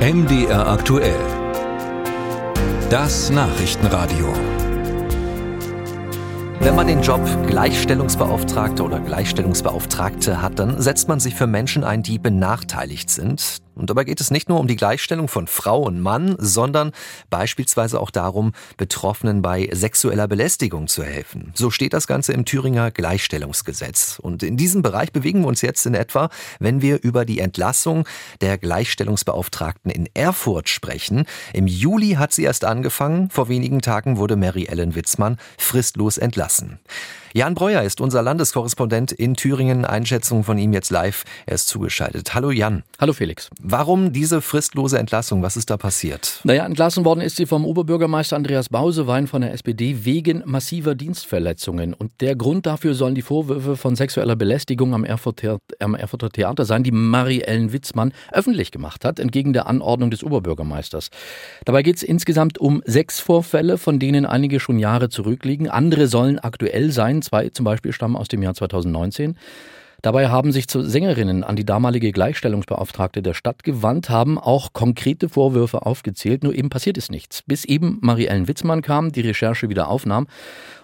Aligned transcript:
MDR 0.00 0.66
aktuell. 0.66 1.20
Das 2.88 3.28
Nachrichtenradio. 3.28 4.32
Wenn 6.60 6.74
man 6.74 6.86
den 6.86 7.02
Job 7.02 7.20
Gleichstellungsbeauftragter 7.46 8.86
oder 8.86 8.98
Gleichstellungsbeauftragte 9.00 10.40
hat, 10.40 10.58
dann 10.58 10.80
setzt 10.80 11.08
man 11.08 11.20
sich 11.20 11.34
für 11.34 11.46
Menschen 11.46 11.84
ein, 11.84 12.02
die 12.02 12.18
benachteiligt 12.18 13.10
sind. 13.10 13.58
Und 13.80 13.88
dabei 13.88 14.04
geht 14.04 14.20
es 14.20 14.30
nicht 14.30 14.50
nur 14.50 14.60
um 14.60 14.66
die 14.66 14.76
Gleichstellung 14.76 15.26
von 15.26 15.46
Frau 15.46 15.80
und 15.80 16.00
Mann, 16.00 16.36
sondern 16.38 16.92
beispielsweise 17.30 17.98
auch 17.98 18.10
darum, 18.10 18.52
Betroffenen 18.76 19.40
bei 19.40 19.70
sexueller 19.72 20.28
Belästigung 20.28 20.86
zu 20.86 21.02
helfen. 21.02 21.52
So 21.54 21.70
steht 21.70 21.94
das 21.94 22.06
Ganze 22.06 22.34
im 22.34 22.44
Thüringer 22.44 22.90
Gleichstellungsgesetz. 22.90 24.18
Und 24.20 24.42
in 24.42 24.58
diesem 24.58 24.82
Bereich 24.82 25.12
bewegen 25.12 25.40
wir 25.40 25.48
uns 25.48 25.62
jetzt 25.62 25.86
in 25.86 25.94
etwa, 25.94 26.28
wenn 26.58 26.82
wir 26.82 27.02
über 27.02 27.24
die 27.24 27.38
Entlassung 27.40 28.06
der 28.42 28.58
Gleichstellungsbeauftragten 28.58 29.90
in 29.90 30.10
Erfurt 30.12 30.68
sprechen. 30.68 31.24
Im 31.54 31.66
Juli 31.66 32.12
hat 32.12 32.34
sie 32.34 32.42
erst 32.42 32.66
angefangen. 32.66 33.30
Vor 33.30 33.48
wenigen 33.48 33.80
Tagen 33.80 34.18
wurde 34.18 34.36
Mary 34.36 34.66
Ellen 34.66 34.94
Witzmann 34.94 35.38
fristlos 35.56 36.18
entlassen. 36.18 36.80
Jan 37.32 37.54
Breuer 37.54 37.82
ist 37.82 38.00
unser 38.00 38.22
Landeskorrespondent 38.22 39.12
in 39.12 39.34
Thüringen. 39.34 39.84
Einschätzung 39.84 40.42
von 40.42 40.58
ihm 40.58 40.72
jetzt 40.72 40.90
live. 40.90 41.22
Er 41.46 41.54
ist 41.54 41.68
zugeschaltet. 41.68 42.34
Hallo 42.34 42.50
Jan. 42.50 42.82
Hallo 42.98 43.12
Felix. 43.12 43.50
Warum 43.62 44.12
diese 44.12 44.40
fristlose 44.40 44.98
Entlassung? 44.98 45.40
Was 45.40 45.56
ist 45.56 45.70
da 45.70 45.76
passiert? 45.76 46.40
Naja, 46.42 46.66
entlassen 46.66 47.04
worden 47.04 47.20
ist 47.20 47.36
sie 47.36 47.46
vom 47.46 47.64
Oberbürgermeister 47.64 48.34
Andreas 48.34 48.68
Bausewein 48.68 49.28
von 49.28 49.42
der 49.42 49.52
SPD 49.52 50.04
wegen 50.04 50.42
massiver 50.44 50.96
Dienstverletzungen. 50.96 51.94
Und 51.94 52.10
der 52.20 52.34
Grund 52.34 52.66
dafür 52.66 52.94
sollen 52.94 53.14
die 53.14 53.22
Vorwürfe 53.22 53.76
von 53.76 53.94
sexueller 53.94 54.34
Belästigung 54.34 54.92
am 54.92 55.04
Erfurter, 55.04 55.58
am 55.78 55.94
Erfurter 55.94 56.30
Theater 56.30 56.64
sein, 56.64 56.82
die 56.82 56.90
Marie-Ellen 56.90 57.72
Witzmann 57.72 58.12
öffentlich 58.32 58.72
gemacht 58.72 59.04
hat, 59.04 59.20
entgegen 59.20 59.52
der 59.52 59.68
Anordnung 59.68 60.10
des 60.10 60.24
Oberbürgermeisters. 60.24 61.10
Dabei 61.64 61.84
geht 61.84 61.94
es 61.94 62.02
insgesamt 62.02 62.58
um 62.58 62.82
sechs 62.86 63.20
Vorfälle, 63.20 63.78
von 63.78 64.00
denen 64.00 64.26
einige 64.26 64.58
schon 64.58 64.80
Jahre 64.80 65.10
zurückliegen. 65.10 65.70
Andere 65.70 66.08
sollen 66.08 66.40
aktuell 66.40 66.90
sein. 66.90 67.19
Zwei 67.22 67.50
zum 67.50 67.64
Beispiel 67.64 67.92
stammen 67.92 68.16
aus 68.16 68.28
dem 68.28 68.42
Jahr 68.42 68.54
2019. 68.54 69.36
Dabei 70.02 70.28
haben 70.28 70.50
sich 70.50 70.66
zu 70.66 70.82
Sängerinnen 70.82 71.44
an 71.44 71.56
die 71.56 71.66
damalige 71.66 72.10
Gleichstellungsbeauftragte 72.10 73.20
der 73.20 73.34
Stadt 73.34 73.64
gewandt, 73.64 74.08
haben 74.08 74.38
auch 74.38 74.72
konkrete 74.72 75.28
Vorwürfe 75.28 75.84
aufgezählt, 75.84 76.42
nur 76.42 76.54
eben 76.54 76.70
passiert 76.70 76.96
ist 76.96 77.10
nichts. 77.10 77.42
Bis 77.42 77.66
eben 77.66 77.98
Marie-Ellen 78.00 78.48
Witzmann 78.48 78.80
kam, 78.80 79.12
die 79.12 79.20
Recherche 79.20 79.68
wieder 79.68 79.88
aufnahm 79.88 80.26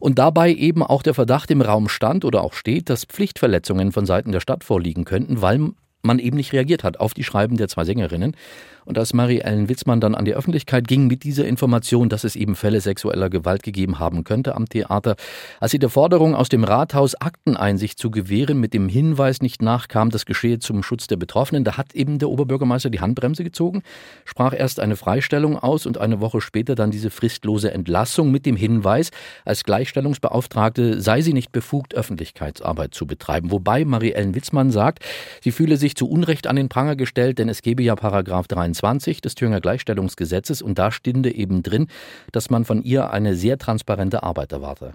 und 0.00 0.18
dabei 0.18 0.52
eben 0.52 0.82
auch 0.82 1.04
der 1.04 1.14
Verdacht 1.14 1.52
im 1.52 1.60
Raum 1.60 1.88
stand 1.88 2.24
oder 2.24 2.42
auch 2.42 2.54
steht, 2.54 2.90
dass 2.90 3.04
Pflichtverletzungen 3.04 3.92
von 3.92 4.04
Seiten 4.04 4.32
der 4.32 4.40
Stadt 4.40 4.64
vorliegen 4.64 5.04
könnten, 5.04 5.40
weil 5.40 5.70
man 6.04 6.18
eben 6.18 6.36
nicht 6.36 6.52
reagiert 6.52 6.84
hat 6.84 7.00
auf 7.00 7.14
die 7.14 7.24
Schreiben 7.24 7.56
der 7.56 7.68
zwei 7.68 7.84
Sängerinnen. 7.84 8.36
Und 8.84 8.98
als 8.98 9.14
Marie-Ellen 9.14 9.68
Witzmann 9.68 10.00
dann 10.00 10.14
an 10.14 10.24
die 10.24 10.34
Öffentlichkeit 10.34 10.86
ging 10.86 11.06
mit 11.06 11.24
dieser 11.24 11.46
Information, 11.46 12.08
dass 12.08 12.24
es 12.24 12.36
eben 12.36 12.54
Fälle 12.54 12.80
sexueller 12.80 13.30
Gewalt 13.30 13.62
gegeben 13.62 13.98
haben 13.98 14.24
könnte 14.24 14.54
am 14.54 14.68
Theater, 14.68 15.16
als 15.58 15.72
sie 15.72 15.78
der 15.78 15.88
Forderung 15.88 16.34
aus 16.34 16.48
dem 16.48 16.64
Rathaus 16.64 17.14
Akteneinsicht 17.14 17.98
zu 17.98 18.10
gewähren 18.10 18.60
mit 18.60 18.74
dem 18.74 18.88
Hinweis 18.88 19.40
nicht 19.40 19.62
nachkam, 19.62 20.10
das 20.10 20.26
geschehe 20.26 20.58
zum 20.58 20.82
Schutz 20.82 21.06
der 21.06 21.16
Betroffenen, 21.16 21.64
da 21.64 21.76
hat 21.76 21.94
eben 21.94 22.18
der 22.18 22.28
Oberbürgermeister 22.28 22.90
die 22.90 23.00
Handbremse 23.00 23.42
gezogen, 23.42 23.82
sprach 24.24 24.54
erst 24.54 24.80
eine 24.80 24.96
Freistellung 24.96 25.58
aus 25.58 25.86
und 25.86 25.98
eine 25.98 26.20
Woche 26.20 26.40
später 26.40 26.74
dann 26.74 26.90
diese 26.90 27.10
fristlose 27.10 27.72
Entlassung 27.72 28.30
mit 28.30 28.44
dem 28.44 28.56
Hinweis, 28.56 29.10
als 29.44 29.64
Gleichstellungsbeauftragte 29.64 31.00
sei 31.00 31.22
sie 31.22 31.32
nicht 31.32 31.52
befugt, 31.52 31.94
Öffentlichkeitsarbeit 31.94 32.94
zu 32.94 33.06
betreiben. 33.06 33.50
Wobei 33.50 33.84
Marie-Ellen 33.84 34.34
Witzmann 34.34 34.70
sagt, 34.70 35.04
sie 35.42 35.52
fühle 35.52 35.78
sich 35.78 35.93
zu 35.94 36.08
Unrecht 36.08 36.46
an 36.46 36.56
den 36.56 36.68
Pranger 36.68 36.96
gestellt, 36.96 37.38
denn 37.38 37.48
es 37.48 37.62
gebe 37.62 37.82
ja 37.82 37.96
Paragraph 37.96 38.48
23 38.48 38.74
23 38.84 39.20
des 39.20 39.34
Thüringer 39.34 39.60
Gleichstellungsgesetzes 39.60 40.62
und 40.62 40.78
da 40.78 40.90
stünde 40.90 41.34
eben 41.34 41.62
drin, 41.62 41.88
dass 42.32 42.50
man 42.50 42.64
von 42.64 42.82
ihr 42.82 43.10
eine 43.10 43.36
sehr 43.36 43.58
transparente 43.58 44.22
Arbeit 44.22 44.52
erwarte. 44.52 44.94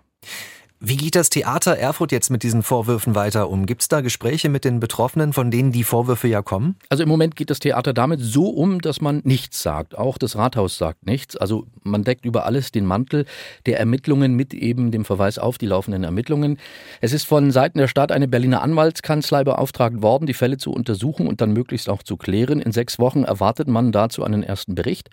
Wie 0.81 0.95
geht 0.95 1.16
das 1.16 1.29
Theater 1.29 1.75
Erfurt 1.75 2.13
jetzt 2.13 2.29
mit 2.29 2.41
diesen 2.41 2.63
Vorwürfen 2.63 3.13
weiter 3.13 3.50
um? 3.50 3.66
Gibt 3.66 3.81
es 3.81 3.90
da 3.90 4.00
Gespräche 4.00 4.47
mit 4.47 4.63
den 4.63 4.79
Betroffenen, 4.79 5.34
von 5.34 5.51
denen 5.51 5.73
die 5.73 5.84
Vorwürfe 5.84 6.29
ja 6.29 6.41
kommen? 6.41 6.78
Also 6.88 7.03
im 7.03 7.09
Moment 7.09 7.35
geht 7.35 7.50
das 7.50 7.59
Theater 7.59 7.91
damit 7.91 8.22
so 8.22 8.47
um, 8.47 8.79
dass 8.79 9.01
man 9.01 9.19
nichts 9.25 9.62
sagt. 9.62 9.97
Auch 9.97 10.18
das 10.18 10.38
Rathaus 10.38 10.78
sagt 10.78 11.06
nichts. 11.06 11.35
Also 11.35 11.68
man 11.84 12.06
deckt 12.06 12.23
über 12.23 12.45
alles 12.45 12.72
den 12.72 12.85
Mantel 12.85 13.25
der 13.66 13.78
Ermittlungen 13.78 14.35
mit 14.35 14.53
eben 14.53 14.91
dem 14.91 15.03
Verweis 15.03 15.38
auf 15.38 15.57
die 15.57 15.66
laufenden 15.66 16.06
Ermittlungen. 16.06 16.57
Es 17.01 17.12
ist 17.12 17.25
von 17.25 17.51
Seiten 17.51 17.78
der 17.78 17.89
Stadt 17.89 18.13
eine 18.13 18.29
Berliner 18.29 18.62
Anwaltskanzlei 18.62 19.44
beauftragt 19.44 20.01
worden, 20.01 20.28
die 20.28 20.34
Fälle 20.34 20.56
zu 20.56 20.72
untersuchen 20.72 21.28
und 21.28 21.41
dann 21.41 21.51
möglichst 21.51 21.89
auch 21.89 22.03
zu 22.03 22.16
klären. 22.16 22.62
In 22.62 22.72
sechs 22.72 23.00
Wochen 23.00 23.25
erwartet 23.25 23.68
man 23.68 23.91
dazu 23.91 24.23
einen 24.23 24.44
ersten 24.44 24.75
Bericht. 24.75 25.09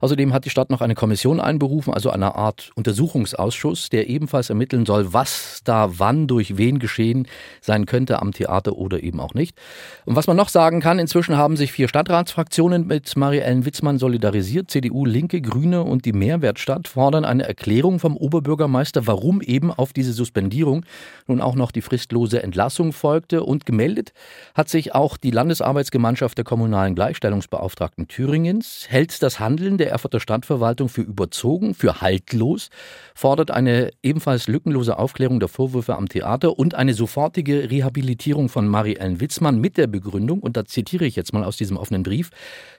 Außerdem 0.00 0.32
hat 0.32 0.46
die 0.46 0.50
Stadt 0.50 0.70
noch 0.70 0.80
eine 0.80 0.94
Kommission 0.94 1.40
einberufen, 1.40 1.92
also 1.92 2.08
eine 2.08 2.36
Art 2.36 2.70
Untersuchungsausschuss, 2.74 3.90
der 3.90 4.08
ebenfalls 4.08 4.48
ermitteln 4.48 4.86
soll, 4.86 5.09
was 5.12 5.60
da 5.64 5.98
wann 5.98 6.26
durch 6.26 6.56
wen 6.56 6.78
geschehen 6.78 7.26
sein 7.60 7.86
könnte 7.86 8.20
am 8.20 8.32
Theater 8.32 8.76
oder 8.76 9.02
eben 9.02 9.20
auch 9.20 9.34
nicht. 9.34 9.56
Und 10.04 10.16
was 10.16 10.26
man 10.26 10.36
noch 10.36 10.48
sagen 10.48 10.80
kann, 10.80 10.98
inzwischen 10.98 11.36
haben 11.36 11.56
sich 11.56 11.72
vier 11.72 11.88
Stadtratsfraktionen 11.88 12.86
mit 12.86 13.16
Marie-Ellen 13.16 13.64
Witzmann 13.64 13.98
solidarisiert. 13.98 14.70
CDU, 14.70 15.04
Linke, 15.04 15.40
Grüne 15.40 15.82
und 15.82 16.04
die 16.04 16.12
Mehrwertstadt 16.12 16.88
fordern 16.88 17.24
eine 17.24 17.46
Erklärung 17.46 17.98
vom 17.98 18.16
Oberbürgermeister, 18.16 19.06
warum 19.06 19.40
eben 19.40 19.72
auf 19.72 19.92
diese 19.92 20.12
Suspendierung 20.12 20.84
nun 21.26 21.40
auch 21.40 21.54
noch 21.54 21.72
die 21.72 21.82
fristlose 21.82 22.42
Entlassung 22.42 22.92
folgte. 22.92 23.42
Und 23.42 23.66
gemeldet 23.66 24.12
hat 24.54 24.68
sich 24.68 24.94
auch 24.94 25.16
die 25.16 25.30
Landesarbeitsgemeinschaft 25.30 26.38
der 26.38 26.44
kommunalen 26.44 26.94
Gleichstellungsbeauftragten 26.94 28.08
Thüringens, 28.08 28.86
hält 28.88 29.22
das 29.22 29.40
Handeln 29.40 29.78
der 29.78 29.90
Erfurter 29.90 30.20
Stadtverwaltung 30.20 30.88
für 30.88 31.02
überzogen, 31.02 31.74
für 31.74 32.00
haltlos, 32.00 32.70
fordert 33.14 33.50
eine 33.50 33.90
ebenfalls 34.02 34.48
lückenlose 34.48 34.98
Aufklärung 35.00 35.40
der 35.40 35.48
Vorwürfe 35.48 35.96
am 35.96 36.08
Theater 36.08 36.58
und 36.58 36.74
eine 36.74 36.94
sofortige 36.94 37.70
Rehabilitierung 37.70 38.48
von 38.48 38.68
Marie-Ellen 38.68 39.20
Witzmann 39.20 39.60
mit 39.60 39.76
der 39.76 39.86
Begründung, 39.86 40.40
und 40.40 40.56
da 40.56 40.64
zitiere 40.64 41.04
ich 41.06 41.16
jetzt 41.16 41.32
mal 41.32 41.42
aus 41.42 41.56
diesem 41.56 41.76
offenen 41.76 42.02
Brief, 42.02 42.30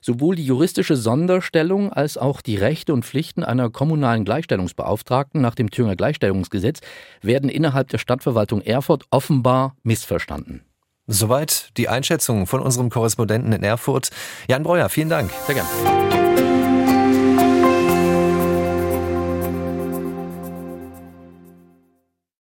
sowohl 0.02 0.36
die 0.36 0.46
juristische 0.46 0.96
Sonderstellung 0.96 1.92
als 1.92 2.18
auch 2.18 2.42
die 2.42 2.56
Rechte 2.56 2.94
und 2.94 3.04
Pflichten 3.04 3.44
einer 3.44 3.70
kommunalen 3.70 4.24
Gleichstellungsbeauftragten 4.24 5.42
nach 5.42 5.56
dem 5.56 5.70
Thüringer 5.70 5.96
Gleichstellungsgesetz 5.96 6.80
werden 7.22 7.50
innerhalb 7.50 7.90
der 7.90 7.98
Stadtverwaltung 7.98 8.62
Erfurt 8.62 9.04
offenbar 9.10 9.76
missverstanden. 9.84 10.62
Soweit 11.08 11.70
die 11.78 11.90
Einschätzung 11.90 12.48
von 12.48 12.62
unserem 12.62 12.90
Korrespondenten 12.90 13.52
in 13.52 13.64
Erfurt. 13.64 14.12
Jan 14.48 14.64
Breuer, 14.64 14.88
vielen 14.88 15.10
Dank. 15.10 15.32
Sehr 15.46 15.56
gerne. 15.56 16.31